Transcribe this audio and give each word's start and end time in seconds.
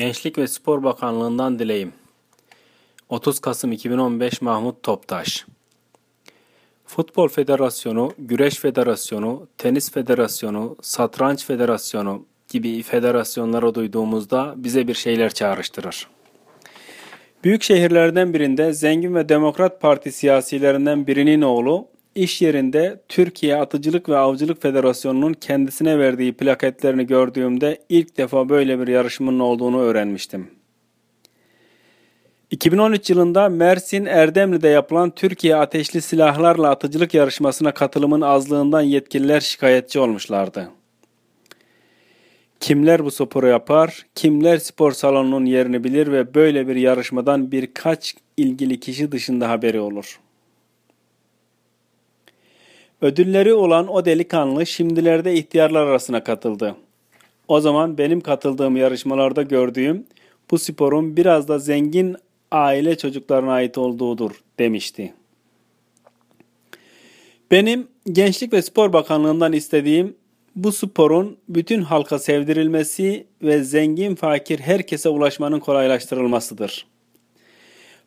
Gençlik 0.00 0.38
ve 0.38 0.46
Spor 0.46 0.82
Bakanlığı'ndan 0.82 1.58
dileyim. 1.58 1.92
30 3.08 3.38
Kasım 3.38 3.72
2015 3.72 4.42
Mahmut 4.42 4.82
Toptaş 4.82 5.46
Futbol 6.86 7.28
Federasyonu, 7.28 8.12
Güreş 8.18 8.54
Federasyonu, 8.54 9.48
Tenis 9.58 9.92
Federasyonu, 9.92 10.76
Satranç 10.82 11.44
Federasyonu 11.44 12.26
gibi 12.48 12.82
federasyonlara 12.82 13.74
duyduğumuzda 13.74 14.54
bize 14.56 14.88
bir 14.88 14.94
şeyler 14.94 15.30
çağrıştırır. 15.30 16.08
Büyük 17.44 17.62
şehirlerden 17.62 18.34
birinde 18.34 18.72
zengin 18.72 19.14
ve 19.14 19.28
demokrat 19.28 19.80
parti 19.80 20.12
siyasilerinden 20.12 21.06
birinin 21.06 21.42
oğlu 21.42 21.86
İş 22.14 22.42
yerinde 22.42 23.00
Türkiye 23.08 23.56
Atıcılık 23.56 24.08
ve 24.08 24.18
Avcılık 24.18 24.62
Federasyonu'nun 24.62 25.32
kendisine 25.32 25.98
verdiği 25.98 26.32
plaketlerini 26.32 27.06
gördüğümde 27.06 27.78
ilk 27.88 28.16
defa 28.16 28.48
böyle 28.48 28.80
bir 28.80 28.88
yarışmanın 28.88 29.40
olduğunu 29.40 29.80
öğrenmiştim. 29.80 30.50
2013 32.50 33.10
yılında 33.10 33.48
Mersin 33.48 34.04
Erdemli'de 34.04 34.68
yapılan 34.68 35.10
Türkiye 35.10 35.56
ateşli 35.56 36.00
silahlarla 36.00 36.70
atıcılık 36.70 37.14
yarışmasına 37.14 37.74
katılımın 37.74 38.20
azlığından 38.20 38.80
yetkililer 38.80 39.40
şikayetçi 39.40 40.00
olmuşlardı. 40.00 40.70
Kimler 42.60 43.04
bu 43.04 43.10
sporu 43.10 43.46
yapar, 43.46 44.06
kimler 44.14 44.58
spor 44.58 44.92
salonunun 44.92 45.44
yerini 45.44 45.84
bilir 45.84 46.12
ve 46.12 46.34
böyle 46.34 46.68
bir 46.68 46.76
yarışmadan 46.76 47.52
birkaç 47.52 48.14
ilgili 48.36 48.80
kişi 48.80 49.12
dışında 49.12 49.48
haberi 49.48 49.80
olur.'' 49.80 50.29
Ödülleri 53.02 53.54
olan 53.54 53.88
o 53.88 54.04
delikanlı 54.04 54.66
şimdilerde 54.66 55.34
ihtiyarlar 55.34 55.86
arasına 55.86 56.24
katıldı. 56.24 56.76
O 57.48 57.60
zaman 57.60 57.98
benim 57.98 58.20
katıldığım 58.20 58.76
yarışmalarda 58.76 59.42
gördüğüm 59.42 60.06
bu 60.50 60.58
sporun 60.58 61.16
biraz 61.16 61.48
da 61.48 61.58
zengin 61.58 62.16
aile 62.50 62.98
çocuklarına 62.98 63.52
ait 63.52 63.78
olduğudur 63.78 64.30
demişti. 64.58 65.14
Benim 67.50 67.88
Gençlik 68.12 68.52
ve 68.52 68.62
Spor 68.62 68.92
Bakanlığı'ndan 68.92 69.52
istediğim 69.52 70.16
bu 70.56 70.72
sporun 70.72 71.36
bütün 71.48 71.82
halka 71.82 72.18
sevdirilmesi 72.18 73.26
ve 73.42 73.64
zengin 73.64 74.14
fakir 74.14 74.58
herkese 74.58 75.08
ulaşmanın 75.08 75.60
kolaylaştırılmasıdır. 75.60 76.86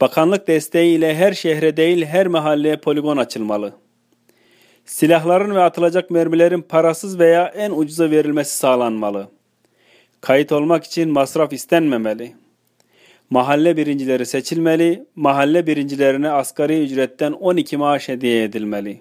Bakanlık 0.00 0.48
desteğiyle 0.48 1.14
her 1.14 1.32
şehre 1.32 1.76
değil 1.76 2.04
her 2.04 2.26
mahalleye 2.26 2.76
poligon 2.76 3.16
açılmalı.'' 3.16 3.85
Silahların 4.86 5.54
ve 5.54 5.62
atılacak 5.62 6.10
mermilerin 6.10 6.62
parasız 6.62 7.18
veya 7.18 7.46
en 7.46 7.70
ucuza 7.70 8.10
verilmesi 8.10 8.56
sağlanmalı. 8.56 9.28
Kayıt 10.20 10.52
olmak 10.52 10.84
için 10.84 11.10
masraf 11.10 11.52
istenmemeli. 11.52 12.34
Mahalle 13.30 13.76
birincileri 13.76 14.26
seçilmeli, 14.26 15.06
mahalle 15.16 15.66
birincilerine 15.66 16.30
asgari 16.30 16.84
ücretten 16.84 17.32
12 17.32 17.76
maaş 17.76 18.08
hediye 18.08 18.44
edilmeli. 18.44 19.00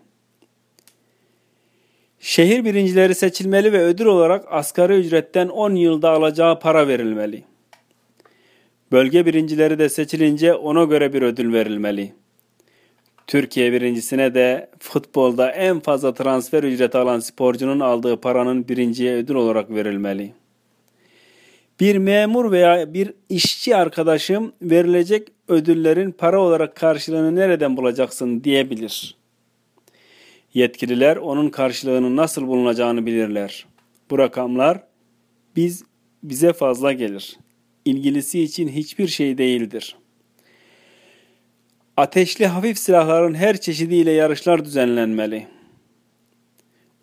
Şehir 2.20 2.66
birincileri 2.66 3.16
seçilmeli 3.16 3.74
ve 3.74 3.82
ödül 3.82 4.06
olarak 4.06 4.46
asgari 4.50 4.94
ücretten 4.94 5.48
10 5.48 5.76
yılda 5.76 6.10
alacağı 6.10 6.60
para 6.60 6.88
verilmeli. 6.88 7.44
Bölge 8.92 9.26
birincileri 9.26 9.80
de 9.80 9.90
seçilince 9.90 10.54
ona 10.54 10.84
göre 10.84 11.14
bir 11.14 11.22
ödül 11.22 11.54
verilmeli.'' 11.54 12.25
Türkiye 13.28 13.72
birincisine 13.72 14.34
de 14.34 14.70
futbolda 14.80 15.52
en 15.52 15.80
fazla 15.80 16.14
transfer 16.14 16.64
ücreti 16.64 16.98
alan 16.98 17.20
sporcunun 17.20 17.80
aldığı 17.80 18.22
paranın 18.22 18.68
birinciye 18.68 19.16
ödül 19.16 19.36
olarak 19.36 19.70
verilmeli. 19.70 20.34
Bir 21.80 21.96
memur 21.96 22.52
veya 22.52 22.94
bir 22.94 23.14
işçi 23.30 23.76
arkadaşım 23.76 24.54
verilecek 24.62 25.28
ödüllerin 25.48 26.12
para 26.12 26.42
olarak 26.42 26.76
karşılığını 26.76 27.36
nereden 27.36 27.78
bulacaksın 27.78 28.44
diyebilir. 28.44 29.16
Yetkililer 30.54 31.18
onun 31.18 31.50
karşılığının 31.50 32.16
nasıl 32.16 32.48
bulunacağını 32.48 33.06
bilirler. 33.06 33.66
Bu 34.10 34.20
rakamlar 34.20 34.84
biz 35.56 35.84
bize 36.24 36.54
fazla 36.54 36.94
gelir. 36.94 37.38
İlgilisi 37.86 38.42
için 38.42 38.68
hiçbir 38.68 39.08
şey 39.08 39.38
değildir.'' 39.38 40.05
Ateşli 41.98 42.48
hafif 42.48 42.78
silahların 42.78 43.34
her 43.34 43.58
çeşidiyle 43.58 44.12
yarışlar 44.12 44.66
düzenlenmeli. 44.66 45.48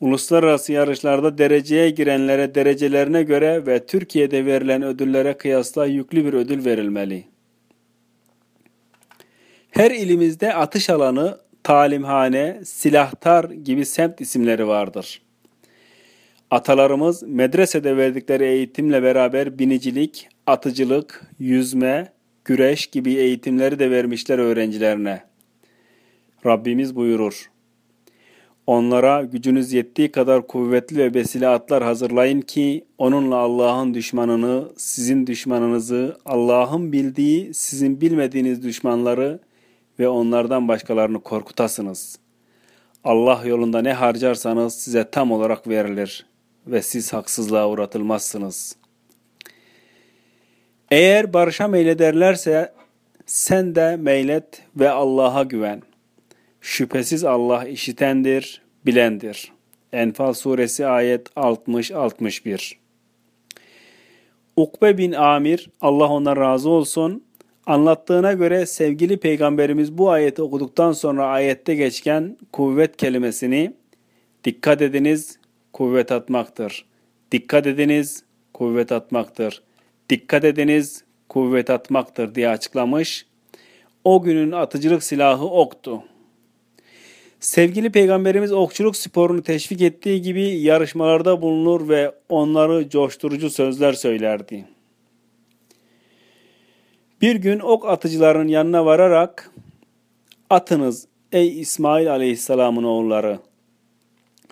Uluslararası 0.00 0.72
yarışlarda 0.72 1.38
dereceye 1.38 1.90
girenlere 1.90 2.54
derecelerine 2.54 3.22
göre 3.22 3.66
ve 3.66 3.86
Türkiye'de 3.86 4.46
verilen 4.46 4.82
ödüllere 4.82 5.36
kıyasla 5.36 5.86
yüklü 5.86 6.24
bir 6.24 6.32
ödül 6.32 6.64
verilmeli. 6.64 7.24
Her 9.70 9.90
ilimizde 9.90 10.54
atış 10.54 10.90
alanı, 10.90 11.38
talimhane, 11.62 12.60
silahtar 12.64 13.44
gibi 13.44 13.86
semt 13.86 14.20
isimleri 14.20 14.66
vardır. 14.66 15.22
Atalarımız 16.50 17.22
medresede 17.22 17.96
verdikleri 17.96 18.44
eğitimle 18.44 19.02
beraber 19.02 19.58
binicilik, 19.58 20.28
atıcılık, 20.46 21.26
yüzme, 21.38 22.12
güreş 22.44 22.86
gibi 22.86 23.14
eğitimleri 23.14 23.78
de 23.78 23.90
vermişler 23.90 24.38
öğrencilerine. 24.38 25.22
Rabbimiz 26.46 26.96
buyurur. 26.96 27.50
Onlara 28.66 29.22
gücünüz 29.22 29.72
yettiği 29.72 30.12
kadar 30.12 30.46
kuvvetli 30.46 30.98
ve 30.98 31.14
besile 31.14 31.48
atlar 31.48 31.82
hazırlayın 31.82 32.40
ki 32.40 32.84
onunla 32.98 33.36
Allah'ın 33.36 33.94
düşmanını, 33.94 34.68
sizin 34.76 35.26
düşmanınızı, 35.26 36.16
Allah'ın 36.24 36.92
bildiği, 36.92 37.54
sizin 37.54 38.00
bilmediğiniz 38.00 38.62
düşmanları 38.62 39.40
ve 39.98 40.08
onlardan 40.08 40.68
başkalarını 40.68 41.20
korkutasınız. 41.20 42.18
Allah 43.04 43.42
yolunda 43.46 43.82
ne 43.82 43.92
harcarsanız 43.92 44.74
size 44.74 45.10
tam 45.10 45.32
olarak 45.32 45.68
verilir 45.68 46.26
ve 46.66 46.82
siz 46.82 47.12
haksızlığa 47.12 47.68
uğratılmazsınız.'' 47.68 48.81
Eğer 50.92 51.32
barışa 51.32 51.68
meylederlerse 51.68 52.72
sen 53.26 53.74
de 53.74 53.96
meylet 53.96 54.62
ve 54.76 54.90
Allah'a 54.90 55.42
güven. 55.42 55.82
Şüphesiz 56.60 57.24
Allah 57.24 57.64
işitendir, 57.64 58.62
bilendir. 58.86 59.52
Enfal 59.92 60.32
suresi 60.32 60.86
ayet 60.86 61.28
60-61 61.28 62.74
Ukbe 64.56 64.98
bin 64.98 65.12
Amir, 65.12 65.70
Allah 65.80 66.08
ondan 66.08 66.36
razı 66.36 66.70
olsun, 66.70 67.24
anlattığına 67.66 68.32
göre 68.32 68.66
sevgili 68.66 69.16
peygamberimiz 69.16 69.98
bu 69.98 70.10
ayeti 70.10 70.42
okuduktan 70.42 70.92
sonra 70.92 71.26
ayette 71.26 71.74
geçken 71.74 72.36
kuvvet 72.52 72.96
kelimesini 72.96 73.72
dikkat 74.44 74.82
ediniz 74.82 75.38
kuvvet 75.72 76.12
atmaktır. 76.12 76.84
Dikkat 77.32 77.66
ediniz 77.66 78.24
kuvvet 78.54 78.92
atmaktır 78.92 79.62
dikkat 80.12 80.44
ediniz 80.44 81.04
kuvvet 81.28 81.70
atmaktır 81.70 82.34
diye 82.34 82.48
açıklamış. 82.48 83.26
O 84.04 84.22
günün 84.22 84.52
atıcılık 84.52 85.02
silahı 85.02 85.44
oktu. 85.44 86.02
Sevgili 87.40 87.92
Peygamberimiz 87.92 88.52
okçuluk 88.52 88.96
sporunu 88.96 89.42
teşvik 89.42 89.82
ettiği 89.82 90.22
gibi 90.22 90.42
yarışmalarda 90.42 91.42
bulunur 91.42 91.88
ve 91.88 92.14
onları 92.28 92.88
coşturucu 92.88 93.50
sözler 93.50 93.92
söylerdi. 93.92 94.64
Bir 97.20 97.36
gün 97.36 97.60
ok 97.60 97.88
atıcıların 97.88 98.48
yanına 98.48 98.86
vararak 98.86 99.50
atınız 100.50 101.06
ey 101.32 101.60
İsmail 101.60 102.10
Aleyhisselam'ın 102.10 102.84
oğulları. 102.84 103.38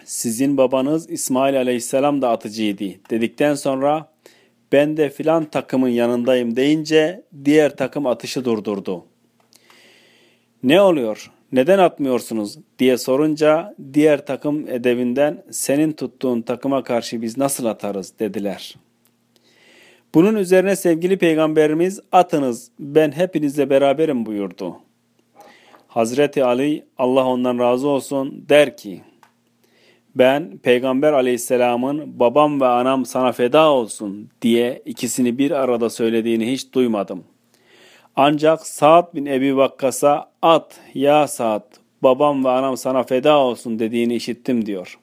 Sizin 0.04 0.56
babanız 0.56 1.10
İsmail 1.10 1.56
Aleyhisselam 1.56 2.22
da 2.22 2.30
atıcıydı 2.30 2.84
dedikten 3.10 3.54
sonra 3.54 4.10
ben 4.72 4.96
de 4.96 5.10
filan 5.10 5.44
takımın 5.44 5.88
yanındayım 5.88 6.56
deyince 6.56 7.22
diğer 7.44 7.76
takım 7.76 8.06
atışı 8.06 8.44
durdurdu. 8.44 9.04
Ne 10.62 10.80
oluyor? 10.80 11.30
Neden 11.52 11.78
atmıyorsunuz 11.78 12.58
diye 12.78 12.98
sorunca 12.98 13.74
diğer 13.92 14.26
takım 14.26 14.68
edevinden 14.68 15.44
senin 15.50 15.92
tuttuğun 15.92 16.42
takıma 16.42 16.82
karşı 16.82 17.22
biz 17.22 17.38
nasıl 17.38 17.64
atarız 17.64 18.18
dediler. 18.18 18.74
Bunun 20.14 20.36
üzerine 20.36 20.76
sevgili 20.76 21.18
peygamberimiz 21.18 22.00
atınız 22.12 22.70
ben 22.78 23.12
hepinizle 23.12 23.70
beraberim 23.70 24.26
buyurdu. 24.26 24.76
Hazreti 25.88 26.44
Ali 26.44 26.84
Allah 26.98 27.26
ondan 27.26 27.58
razı 27.58 27.88
olsun 27.88 28.44
der 28.48 28.76
ki 28.76 29.02
ben 30.14 30.58
Peygamber 30.58 31.12
aleyhisselamın 31.12 32.20
babam 32.20 32.60
ve 32.60 32.66
anam 32.66 33.04
sana 33.06 33.32
feda 33.32 33.70
olsun 33.70 34.30
diye 34.42 34.82
ikisini 34.84 35.38
bir 35.38 35.50
arada 35.50 35.90
söylediğini 35.90 36.52
hiç 36.52 36.72
duymadım. 36.72 37.24
Ancak 38.16 38.66
Sa'd 38.66 39.14
bin 39.14 39.26
Ebi 39.26 39.56
Vakkas'a 39.56 40.30
at 40.42 40.80
ya 40.94 41.26
Sa'd 41.28 41.64
babam 42.02 42.44
ve 42.44 42.48
anam 42.48 42.76
sana 42.76 43.02
feda 43.02 43.38
olsun 43.38 43.78
dediğini 43.78 44.14
işittim 44.14 44.66
diyor. 44.66 44.98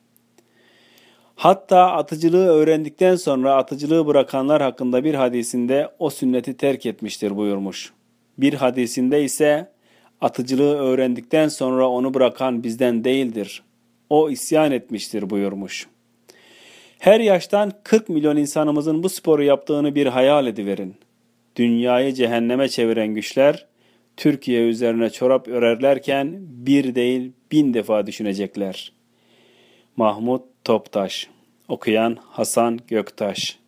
Hatta 1.35 1.91
atıcılığı 1.91 2.47
öğrendikten 2.47 3.15
sonra 3.15 3.55
atıcılığı 3.55 4.07
bırakanlar 4.07 4.61
hakkında 4.61 5.03
bir 5.03 5.13
hadisinde 5.13 5.89
o 5.99 6.09
sünneti 6.09 6.57
terk 6.57 6.85
etmiştir 6.85 7.37
buyurmuş. 7.37 7.93
Bir 8.37 8.53
hadisinde 8.53 9.23
ise 9.23 9.71
atıcılığı 10.21 10.77
öğrendikten 10.77 11.47
sonra 11.47 11.89
onu 11.89 12.13
bırakan 12.13 12.63
bizden 12.63 13.03
değildir. 13.03 13.63
O 14.09 14.29
isyan 14.29 14.71
etmiştir 14.71 15.29
buyurmuş. 15.29 15.87
Her 16.99 17.19
yaştan 17.19 17.71
40 17.83 18.09
milyon 18.09 18.37
insanımızın 18.37 19.03
bu 19.03 19.09
sporu 19.09 19.43
yaptığını 19.43 19.95
bir 19.95 20.05
hayal 20.05 20.47
ediverin. 20.47 20.95
Dünyayı 21.55 22.13
cehenneme 22.13 22.69
çeviren 22.69 23.07
güçler 23.07 23.65
Türkiye 24.17 24.67
üzerine 24.67 25.09
çorap 25.09 25.47
örerlerken 25.47 26.37
bir 26.39 26.95
değil 26.95 27.31
bin 27.51 27.73
defa 27.73 28.07
düşünecekler. 28.07 28.91
Mahmut 29.97 30.43
Toptaş 30.63 31.27
Okuyan 31.67 32.17
Hasan 32.21 32.79
Göktaş 32.87 33.59